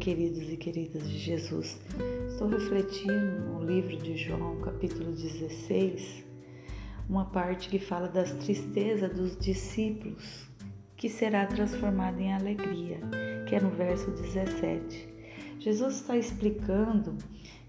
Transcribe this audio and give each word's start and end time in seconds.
queridos 0.00 0.50
e 0.50 0.56
queridas 0.56 1.06
de 1.10 1.18
Jesus. 1.18 1.78
Estou 2.26 2.48
refletindo 2.48 3.38
no 3.40 3.62
livro 3.62 3.94
de 3.98 4.16
João, 4.16 4.58
capítulo 4.62 5.12
16, 5.12 6.24
uma 7.06 7.26
parte 7.26 7.68
que 7.68 7.78
fala 7.78 8.08
das 8.08 8.32
tristezas 8.32 9.14
dos 9.14 9.36
discípulos, 9.36 10.48
que 10.96 11.10
será 11.10 11.46
transformada 11.46 12.18
em 12.18 12.32
alegria, 12.32 12.98
que 13.46 13.54
é 13.54 13.60
no 13.60 13.68
verso 13.70 14.10
17. 14.10 15.06
Jesus 15.58 15.96
está 15.96 16.16
explicando 16.16 17.18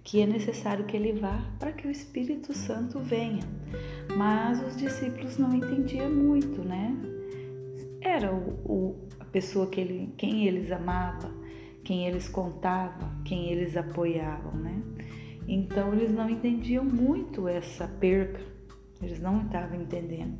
que 0.02 0.22
é 0.22 0.26
necessário 0.26 0.86
que 0.86 0.96
ele 0.96 1.12
vá 1.12 1.46
para 1.60 1.74
que 1.74 1.86
o 1.86 1.92
Espírito 1.92 2.54
Santo 2.54 2.98
venha, 3.00 3.44
mas 4.16 4.66
os 4.66 4.78
discípulos 4.78 5.38
não 5.38 5.54
entendiam 5.54 6.10
muito, 6.10 6.64
né? 6.64 6.96
Era 8.00 8.34
o, 8.34 8.52
o 8.66 8.96
a 9.20 9.26
pessoa 9.26 9.68
que 9.68 9.82
ele, 9.82 10.14
quem 10.18 10.48
eles 10.48 10.72
amavam, 10.72 11.41
quem 11.84 12.08
eles 12.08 12.28
contavam, 12.28 13.10
quem 13.24 13.50
eles 13.50 13.76
apoiavam, 13.76 14.54
né? 14.54 14.82
Então 15.48 15.94
eles 15.94 16.12
não 16.12 16.30
entendiam 16.30 16.84
muito 16.84 17.48
essa 17.48 17.88
perca, 17.88 18.40
eles 19.02 19.20
não 19.20 19.42
estavam 19.42 19.82
entendendo. 19.82 20.38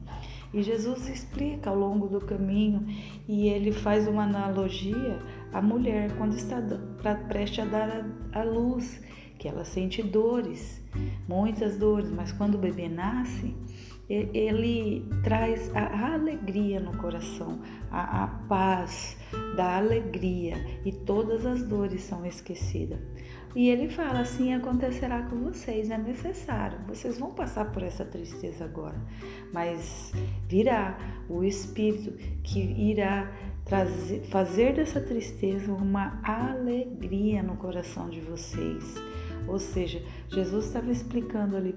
E 0.54 0.62
Jesus 0.62 1.08
explica 1.08 1.70
ao 1.70 1.78
longo 1.78 2.08
do 2.08 2.20
caminho 2.20 2.86
e 3.28 3.48
ele 3.48 3.72
faz 3.72 4.08
uma 4.08 4.24
analogia 4.24 5.20
à 5.54 5.62
mulher 5.62 6.12
quando 6.18 6.36
está 6.36 7.16
prestes 7.28 7.60
a 7.60 7.66
dar 7.66 8.06
a 8.34 8.44
luz, 8.44 9.02
que 9.40 9.48
ela 9.48 9.64
sente 9.64 10.04
dores, 10.04 10.84
muitas 11.28 11.78
dores, 11.78 12.12
mas 12.12 12.32
quando 12.32 12.56
o 12.56 12.60
bebê 12.60 12.88
nasce, 12.90 13.56
ele 14.12 15.06
traz 15.24 15.72
a 15.76 16.14
alegria 16.14 16.80
no 16.80 16.98
coração, 16.98 17.62
a, 17.90 18.24
a 18.24 18.28
paz 18.28 19.18
da 19.56 19.78
alegria 19.78 20.56
e 20.84 20.92
todas 20.92 21.46
as 21.46 21.64
dores 21.64 22.02
são 22.04 22.26
esquecidas. 22.26 23.00
E 23.56 23.70
ele 23.70 23.90
fala 23.90 24.22
assim: 24.22 24.54
acontecerá 24.54 25.24
com 25.24 25.38
vocês, 25.38 25.90
é 25.90 25.98
necessário. 25.98 26.80
Vocês 26.88 27.18
vão 27.18 27.32
passar 27.32 27.72
por 27.72 27.84
essa 27.84 28.06
tristeza 28.06 28.66
agora, 28.66 29.00
mas 29.54 30.12
virá 30.48 30.98
o 31.30 31.44
Espírito 31.44 32.12
que 32.44 32.60
irá 32.60 33.32
trazer, 33.72 34.20
fazer 34.24 34.74
dessa 34.74 35.00
tristeza 35.00 35.72
uma 35.72 36.20
alegria 36.26 37.42
no 37.42 37.56
coração 37.56 38.10
de 38.10 38.20
vocês. 38.20 38.96
Ou 39.48 39.58
seja, 39.58 40.04
Jesus 40.28 40.66
estava 40.66 40.92
explicando 40.92 41.56
ali 41.56 41.74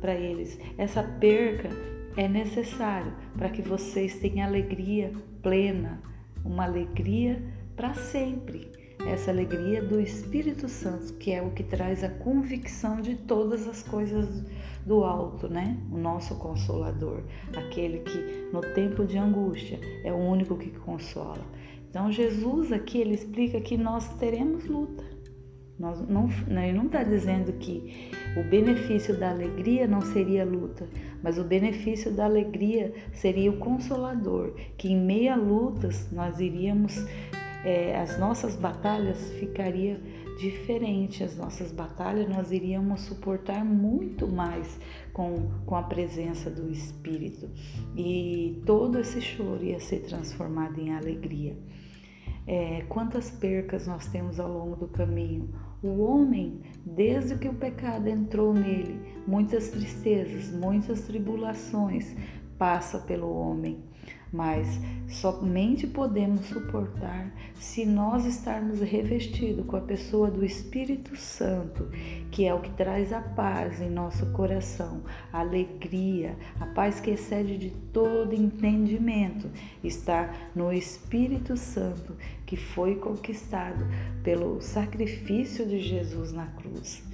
para 0.00 0.14
eles: 0.14 0.56
essa 0.78 1.02
perca 1.02 1.70
é 2.16 2.28
necessário 2.28 3.12
para 3.36 3.50
que 3.50 3.62
vocês 3.62 4.20
tenham 4.20 4.46
alegria 4.46 5.12
plena, 5.42 6.00
uma 6.44 6.64
alegria 6.64 7.42
para 7.74 7.94
sempre. 7.94 8.70
Essa 9.06 9.30
alegria 9.30 9.82
do 9.82 10.00
Espírito 10.00 10.68
Santo, 10.68 11.14
que 11.14 11.30
é 11.30 11.42
o 11.42 11.50
que 11.50 11.62
traz 11.62 12.02
a 12.02 12.08
convicção 12.08 13.00
de 13.00 13.14
todas 13.14 13.68
as 13.68 13.82
coisas 13.82 14.42
do 14.84 15.04
alto, 15.04 15.48
né? 15.48 15.78
O 15.92 15.98
nosso 15.98 16.34
consolador, 16.36 17.22
aquele 17.56 17.98
que 18.00 18.48
no 18.52 18.60
tempo 18.60 19.04
de 19.04 19.18
angústia 19.18 19.78
é 20.02 20.12
o 20.12 20.16
único 20.16 20.56
que 20.56 20.70
consola. 20.70 21.44
Então 21.88 22.10
Jesus 22.10 22.72
aqui 22.72 22.98
ele 22.98 23.14
explica 23.14 23.60
que 23.60 23.76
nós 23.76 24.08
teremos 24.16 24.66
luta. 24.66 25.04
Nós 25.78 26.00
não, 26.08 26.28
ele 26.48 26.72
não 26.72 26.86
está 26.86 27.02
dizendo 27.02 27.52
que 27.54 28.10
o 28.36 28.42
benefício 28.48 29.18
da 29.18 29.30
alegria 29.30 29.86
não 29.86 30.00
seria 30.00 30.44
luta, 30.44 30.88
mas 31.22 31.36
o 31.38 31.44
benefício 31.44 32.12
da 32.12 32.24
alegria 32.24 32.92
seria 33.12 33.50
o 33.50 33.58
consolador, 33.58 34.54
que 34.76 34.88
em 34.88 35.00
meio 35.00 35.32
a 35.32 35.36
lutas 35.36 36.10
nós 36.12 36.38
iríamos, 36.38 37.04
é, 37.64 37.98
as 37.98 38.18
nossas 38.18 38.54
batalhas 38.54 39.30
ficariam 39.32 39.98
diferentes, 40.38 41.22
as 41.22 41.36
nossas 41.36 41.72
batalhas 41.72 42.28
nós 42.28 42.50
iríamos 42.50 43.02
suportar 43.02 43.64
muito 43.64 44.28
mais 44.28 44.78
com, 45.12 45.48
com 45.64 45.74
a 45.74 45.82
presença 45.82 46.50
do 46.50 46.70
Espírito 46.70 47.48
e 47.96 48.62
todo 48.66 48.98
esse 48.98 49.20
choro 49.20 49.64
ia 49.64 49.80
ser 49.80 50.00
transformado 50.00 50.78
em 50.78 50.92
alegria. 50.92 51.56
É, 52.46 52.82
quantas 52.88 53.30
percas 53.30 53.86
nós 53.86 54.06
temos 54.08 54.38
ao 54.38 54.52
longo 54.52 54.76
do 54.76 54.88
caminho. 54.88 55.48
O 55.82 56.02
homem, 56.02 56.60
desde 56.84 57.38
que 57.38 57.48
o 57.48 57.54
pecado 57.54 58.06
entrou 58.08 58.52
nele, 58.52 59.00
muitas 59.26 59.70
tristezas, 59.70 60.52
muitas 60.52 61.02
tribulações 61.02 62.14
passa 62.58 62.98
pelo 62.98 63.34
homem 63.34 63.82
mas 64.34 64.80
somente 65.08 65.86
podemos 65.86 66.46
suportar 66.46 67.32
se 67.54 67.86
nós 67.86 68.26
estarmos 68.26 68.80
revestidos 68.80 69.64
com 69.64 69.76
a 69.76 69.80
pessoa 69.80 70.28
do 70.28 70.44
Espírito 70.44 71.16
Santo, 71.16 71.88
que 72.32 72.44
é 72.44 72.52
o 72.52 72.58
que 72.58 72.70
traz 72.72 73.12
a 73.12 73.20
paz 73.20 73.80
em 73.80 73.88
nosso 73.88 74.26
coração, 74.32 75.02
a 75.32 75.38
alegria, 75.38 76.36
a 76.58 76.66
paz 76.66 76.98
que 76.98 77.12
excede 77.12 77.56
de 77.56 77.70
todo 77.92 78.34
entendimento, 78.34 79.48
está 79.84 80.34
no 80.52 80.72
Espírito 80.72 81.56
Santo 81.56 82.16
que 82.44 82.56
foi 82.56 82.96
conquistado 82.96 83.86
pelo 84.24 84.60
sacrifício 84.60 85.64
de 85.64 85.78
Jesus 85.78 86.32
na 86.32 86.46
cruz 86.46 87.13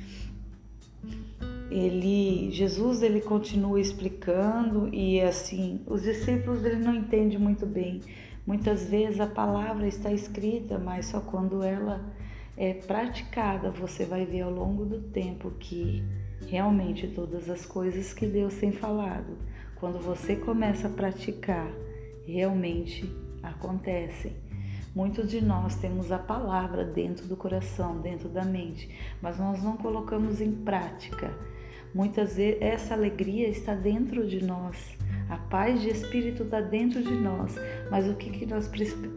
ele 1.70 2.50
Jesus 2.50 3.02
ele 3.02 3.20
continua 3.20 3.80
explicando 3.80 4.88
e 4.92 5.20
assim 5.20 5.80
os 5.86 6.02
discípulos 6.02 6.64
ele 6.64 6.76
não 6.76 6.94
entendem 6.94 7.38
muito 7.38 7.64
bem 7.64 8.00
muitas 8.46 8.84
vezes 8.84 9.20
a 9.20 9.26
palavra 9.26 9.86
está 9.86 10.12
escrita 10.12 10.78
mas 10.78 11.06
só 11.06 11.20
quando 11.20 11.62
ela 11.62 12.04
é 12.56 12.74
praticada 12.74 13.70
você 13.70 14.04
vai 14.04 14.26
ver 14.26 14.42
ao 14.42 14.50
longo 14.50 14.84
do 14.84 15.00
tempo 15.00 15.50
que 15.58 16.02
realmente 16.48 17.06
todas 17.08 17.48
as 17.48 17.64
coisas 17.64 18.12
que 18.12 18.26
Deus 18.26 18.54
tem 18.54 18.72
falado 18.72 19.38
quando 19.76 19.98
você 20.00 20.36
começa 20.36 20.88
a 20.88 20.90
praticar 20.90 21.70
realmente 22.26 23.08
acontecem 23.42 24.50
Muitos 24.92 25.30
de 25.30 25.40
nós 25.40 25.76
temos 25.76 26.10
a 26.10 26.18
palavra 26.18 26.84
dentro 26.84 27.24
do 27.28 27.36
coração, 27.36 28.00
dentro 28.00 28.28
da 28.28 28.44
mente, 28.44 28.90
mas 29.22 29.38
nós 29.38 29.62
não 29.62 29.76
colocamos 29.76 30.40
em 30.40 30.50
prática. 30.50 31.32
Muitas 31.94 32.36
vezes 32.36 32.60
essa 32.60 32.94
alegria 32.94 33.48
está 33.48 33.74
dentro 33.74 34.26
de 34.26 34.44
nós, 34.44 34.96
a 35.28 35.36
paz 35.36 35.80
de 35.80 35.90
espírito 35.90 36.44
está 36.44 36.60
dentro 36.60 37.02
de 37.02 37.12
nós, 37.12 37.54
mas 37.90 38.08
o 38.08 38.14
que, 38.14 38.30
que 38.30 38.46
nós 38.46 38.70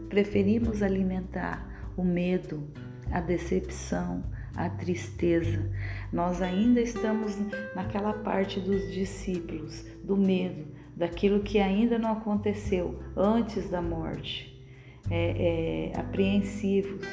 preferimos 0.08 0.82
alimentar? 0.82 1.72
O 1.96 2.02
medo, 2.02 2.68
a 3.12 3.20
decepção, 3.20 4.24
a 4.56 4.68
tristeza. 4.68 5.70
Nós 6.12 6.42
ainda 6.42 6.80
estamos 6.80 7.36
naquela 7.74 8.12
parte 8.12 8.58
dos 8.58 8.92
discípulos, 8.92 9.86
do 10.02 10.16
medo, 10.16 10.66
daquilo 10.96 11.40
que 11.40 11.60
ainda 11.60 11.98
não 11.98 12.12
aconteceu 12.12 13.00
antes 13.16 13.70
da 13.70 13.80
morte, 13.80 14.60
é, 15.08 15.92
é, 15.92 16.00
apreensivos 16.00 17.06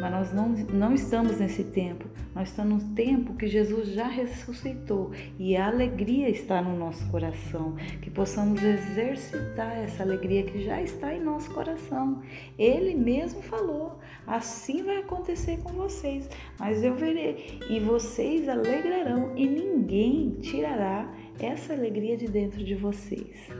mas 0.00 0.10
nós 0.10 0.32
não, 0.32 0.48
não 0.48 0.94
estamos 0.94 1.38
nesse 1.38 1.64
tempo. 1.64 2.08
Nós 2.38 2.50
estamos 2.50 2.84
no 2.84 2.94
tempo 2.94 3.34
que 3.34 3.48
Jesus 3.48 3.88
já 3.88 4.06
ressuscitou 4.06 5.10
e 5.40 5.56
a 5.56 5.66
alegria 5.66 6.28
está 6.28 6.62
no 6.62 6.78
nosso 6.78 7.04
coração. 7.10 7.74
Que 8.00 8.08
possamos 8.08 8.62
exercitar 8.62 9.76
essa 9.76 10.04
alegria 10.04 10.44
que 10.44 10.62
já 10.62 10.80
está 10.80 11.12
em 11.12 11.20
nosso 11.20 11.52
coração. 11.52 12.22
Ele 12.56 12.94
mesmo 12.94 13.42
falou: 13.42 13.98
assim 14.24 14.84
vai 14.84 14.98
acontecer 14.98 15.58
com 15.64 15.70
vocês, 15.70 16.30
mas 16.60 16.84
eu 16.84 16.94
verei 16.94 17.58
e 17.68 17.80
vocês 17.80 18.48
alegrarão 18.48 19.36
e 19.36 19.44
ninguém 19.44 20.36
tirará 20.40 21.12
essa 21.40 21.72
alegria 21.72 22.16
de 22.16 22.28
dentro 22.28 22.62
de 22.62 22.76
vocês. 22.76 23.50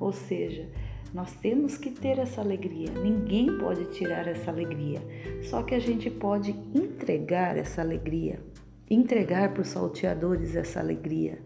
Ou 0.00 0.12
seja, 0.12 0.66
nós 1.12 1.32
temos 1.34 1.76
que 1.76 1.90
ter 1.90 2.18
essa 2.18 2.40
alegria. 2.40 2.90
Ninguém 2.90 3.58
pode 3.58 3.86
tirar 3.86 4.26
essa 4.26 4.50
alegria. 4.50 5.00
Só 5.42 5.62
que 5.62 5.74
a 5.74 5.78
gente 5.78 6.10
pode 6.10 6.50
entregar 6.74 7.56
essa 7.56 7.80
alegria. 7.80 8.40
Entregar 8.88 9.52
para 9.52 9.62
os 9.62 9.68
salteadores 9.68 10.54
essa 10.54 10.80
alegria. 10.80 11.38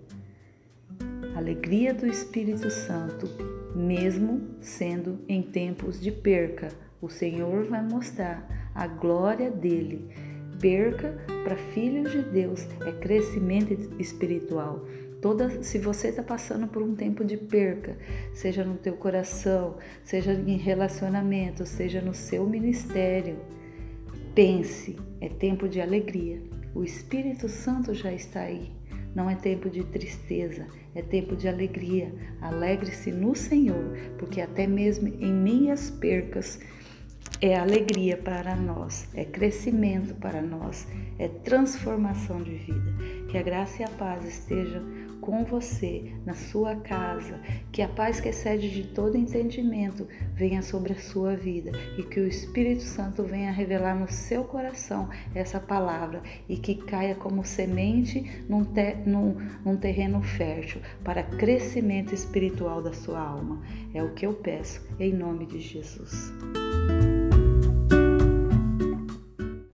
Alegria 1.35 1.95
do 1.95 2.07
Espírito 2.07 2.71
Santo, 2.71 3.29
mesmo 3.75 4.41
sendo 4.61 5.21
em 5.29 5.43
tempos 5.43 6.01
de 6.01 6.11
perca. 6.11 6.69
O 7.01 7.09
Senhor 7.09 7.65
vai 7.65 7.83
mostrar 7.83 8.71
a 8.75 8.87
glória 8.87 9.51
dele. 9.51 10.11
Perca 10.61 11.17
para 11.43 11.56
filhos 11.56 12.13
de 12.13 12.21
Deus 12.21 12.67
é 12.85 12.93
crescimento 12.93 13.73
espiritual. 13.99 14.85
Toda, 15.20 15.62
se 15.62 15.78
você 15.78 16.08
está 16.08 16.22
passando 16.22 16.67
por 16.67 16.82
um 16.82 16.94
tempo 16.94 17.22
de 17.22 17.37
perca, 17.37 17.96
seja 18.32 18.64
no 18.64 18.76
teu 18.76 18.94
coração, 18.94 19.76
seja 20.02 20.32
em 20.32 20.56
relacionamento, 20.56 21.67
seja 21.67 22.00
no 22.00 22.14
seu 22.14 22.46
ministério, 22.46 23.37
pense, 24.34 24.96
é 25.20 25.28
tempo 25.28 25.69
de 25.69 25.81
alegria. 25.81 26.40
O 26.75 26.82
Espírito 26.82 27.49
Santo 27.49 27.93
já 27.93 28.12
está 28.12 28.40
aí. 28.40 28.72
Não 29.14 29.28
é 29.28 29.34
tempo 29.34 29.69
de 29.69 29.84
tristeza, 29.84 30.67
é 30.94 31.02
tempo 31.02 31.37
de 31.37 31.49
alegria. 31.49 32.14
Alegre-se 32.40 33.11
no 33.11 33.34
Senhor, 33.34 33.99
porque 34.19 34.40
até 34.40 34.67
mesmo 34.67 35.08
em 35.08 35.32
minhas 35.32 35.90
percas 35.90 36.61
é 37.40 37.56
alegria 37.56 38.17
para 38.17 38.55
nós, 38.55 39.08
é 39.14 39.25
crescimento 39.25 40.14
para 40.14 40.40
nós, 40.40 40.87
é 41.19 41.26
transformação 41.26 42.43
de 42.43 42.55
vida. 42.55 42.94
Que 43.28 43.38
a 43.38 43.43
graça 43.43 43.82
e 43.82 43.84
a 43.84 43.88
paz 43.88 44.25
estejam 44.26 45.10
com 45.20 45.44
você, 45.44 46.12
na 46.25 46.34
sua 46.34 46.76
casa, 46.76 47.40
que 47.70 47.82
a 47.82 47.88
paz 47.88 48.20
que 48.20 48.28
excede 48.28 48.70
de 48.70 48.84
todo 48.88 49.17
entendimento 49.17 50.06
venha 50.34 50.62
sobre 50.62 50.93
a 50.93 50.99
sua 50.99 51.37
vida 51.37 51.72
e 51.99 52.02
que 52.02 52.20
o 52.20 52.26
Espírito 52.26 52.82
Santo 52.82 53.22
venha 53.22 53.52
revelar 53.52 53.94
no 53.94 54.11
seu 54.11 54.44
coração 54.44 55.08
essa 55.34 55.61
palavra 55.61 56.22
e 56.49 56.56
que 56.56 56.75
caia 56.75 57.14
como 57.14 57.44
semente 57.44 58.44
num, 58.49 58.64
te, 58.64 58.94
num, 59.06 59.37
num 59.64 59.76
terreno 59.76 60.22
fértil 60.22 60.81
para 61.05 61.22
crescimento 61.22 62.14
espiritual 62.14 62.82
da 62.82 62.93
sua 62.93 63.20
alma. 63.20 63.62
É 63.94 64.02
o 64.02 64.14
que 64.14 64.26
eu 64.26 64.34
peço, 64.34 64.87
em 64.99 65.12
nome 65.12 65.46
de 65.46 65.61
Jesus. 65.61 66.32